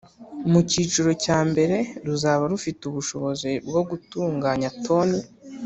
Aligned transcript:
Mu 0.51 0.59
cyiciro 0.69 1.11
cya 1.23 1.39
mbere 1.49 1.77
ruzaba 2.05 2.43
rufite 2.51 2.81
ubushobozi 2.85 3.51
bwo 3.67 3.81
gutunganya 3.89 4.69
toni 4.85 5.19